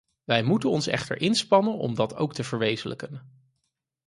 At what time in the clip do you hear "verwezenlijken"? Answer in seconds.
2.43-3.41